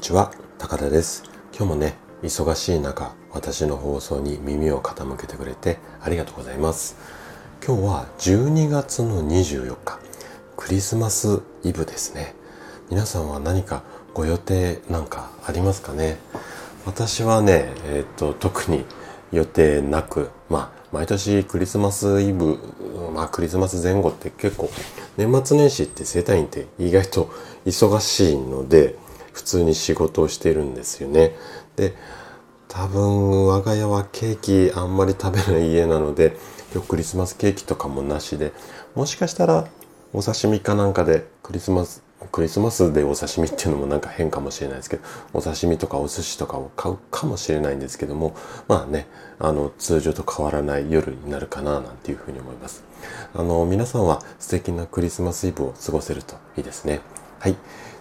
[0.00, 1.24] にちは高田です。
[1.54, 6.96] 今日もね忙しい中私の放送に耳を傾けてくれてありがとうございます。
[7.62, 9.98] 今日は12月の24日
[10.56, 12.34] クリスマスイブですね。
[12.88, 13.82] 皆さんは何か
[14.14, 16.16] ご予定なんかありますかね？
[16.86, 18.86] 私はねえっ、と特に
[19.32, 22.58] 予定なくまあ毎年クリスマスイブ
[23.14, 24.70] まあクリスマス前後って結構
[25.18, 27.30] 年末年始って生体院って意外と
[27.66, 28.96] 忙しいので
[29.32, 31.34] 普通に仕事をしてるんですよね。
[31.76, 31.94] で
[32.68, 36.36] 多分我が家はケーキあんまり食べない家なので
[36.72, 38.52] 今日クリスマスケーキとかもなしで
[38.94, 39.66] もしかしたら
[40.12, 45.02] お刺身かなんかでクリスマスクリスマスでお刺身っていうのもなんか変かもしれないですけど
[45.32, 48.36] お刺身とかお寿司とかを買うかもしれないんですけども
[48.68, 52.84] まあねあの通常と変わらない夜になるかななんていうふうに思います。
[53.34, 57.00] あの皆さんは素敵なクリスマスイブを過ごせるといいですね。
[57.38, 57.56] はい。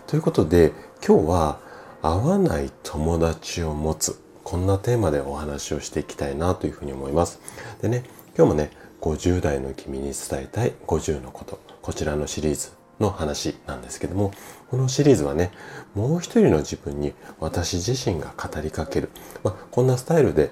[0.09, 0.73] ということで
[1.07, 1.59] 今日は
[2.01, 4.19] 会わない友達を持つ。
[4.43, 7.39] こんなテーマでお話をしていきたいなというふうに思います。
[7.79, 8.71] でね今日もね
[9.01, 10.13] 50代の君に伝
[10.45, 11.59] えたい50のこと。
[11.83, 14.31] こちらのシリーズの話なんですけども
[14.71, 15.51] このシリーズはね
[15.93, 19.11] もう一人の自分に私自身が語りかける、
[19.43, 20.49] まあ、こんなスタイルで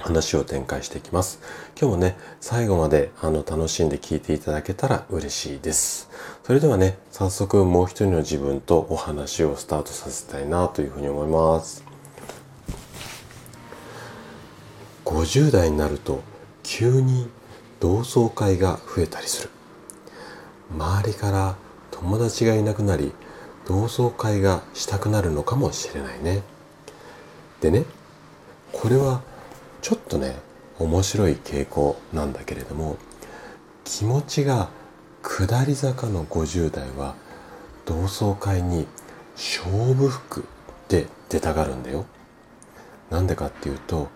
[0.00, 1.40] 話を展開していきます。
[1.80, 6.10] 今日もね、最後まであの楽しんで聞いていただけたら嬉しいです。
[6.44, 11.84] それではね、早速もう一人の自分とお話をスタートさせたいなというふうに思います。
[15.04, 16.22] 50代になると
[16.62, 17.28] 急に
[17.80, 19.50] 同窓会が増えたりする。
[20.72, 21.56] 周りから
[21.90, 23.12] 友達がいなくなり
[23.66, 26.42] 同窓会がしたくなるのかもしれないね
[27.60, 27.84] でね
[28.72, 29.22] これは
[29.82, 30.36] ちょっとね
[30.78, 32.96] 面白い傾向なんだけれども
[33.84, 34.70] 気持ちが
[35.22, 37.14] 下り坂の50代は
[37.84, 38.86] 同窓会に
[39.36, 40.44] 勝負服
[40.88, 42.06] で出たがるんだよ
[43.10, 44.08] なんでかっていうと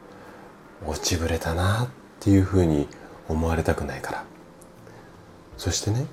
[0.86, 1.88] 落ちぶれたなっ
[2.20, 2.88] ていうふうに
[3.28, 4.24] 思われたくないから
[5.56, 6.06] そしてね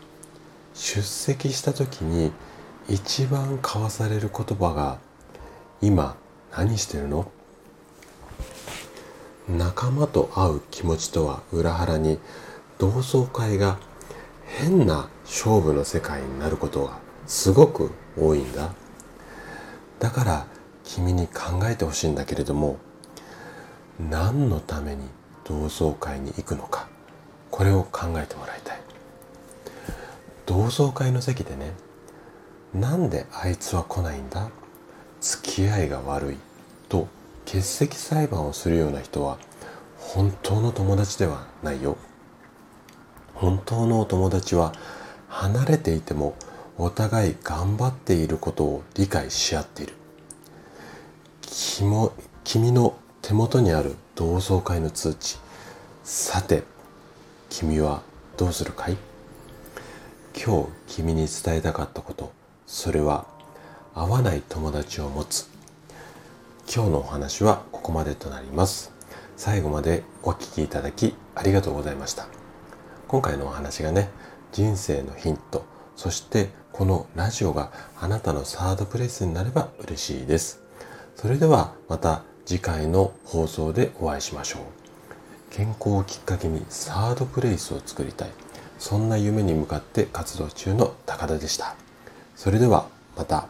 [0.73, 2.31] 出席した時に
[2.87, 4.99] 一番交わされる言葉が
[5.81, 6.15] 「今
[6.51, 7.31] 何してるの?」
[9.49, 12.19] 仲間と会う気持ちとは裏腹に
[12.77, 13.79] 同窓会が
[14.45, 18.73] 変な勝負の世界になることがすごく多いんだ。
[19.99, 20.47] だから
[20.83, 22.77] 君に考えてほしいんだけれども
[24.09, 25.07] 何のために
[25.43, 26.87] 同窓会に行くのか
[27.49, 28.81] これを考えてもらいたい。
[30.45, 31.73] 同窓会の席でね
[32.73, 34.49] なんであいつは来ないんだ
[35.21, 36.37] 付き合いが悪い
[36.89, 37.07] と
[37.45, 39.37] 欠席裁判をするような人は
[39.97, 41.97] 本当の友達ではないよ。
[43.33, 44.73] 本当のお友達は
[45.27, 46.35] 離れていても
[46.77, 49.93] お互い頑張っていることを理解し合っている。
[52.43, 55.37] 君の手元にある同窓会の通知。
[56.03, 56.63] さて
[57.49, 58.01] 君は
[58.37, 58.97] どうするかい？
[60.33, 62.31] 今日君に伝えたかったこと。
[62.65, 63.25] それは
[63.93, 65.49] 合わない友達を持つ。
[66.73, 68.93] 今日のお話はここまでとなります。
[69.35, 72.27] 最後までお聴きいただきありがとうございました。
[73.09, 74.09] 今回のお話がね
[74.53, 75.65] 人生のヒント
[75.97, 80.61] そしてこのラジオがあなたのサードプレイスになれば嬉しいです。
[81.17, 84.61] それではまた次回の放送でお会いしましょう。
[85.49, 88.29] 健康をきっかけにサードプレイスを作りたい。
[88.79, 91.75] そんな夢に向かって活動中の高田でした。
[92.37, 92.87] それでは
[93.17, 93.49] また。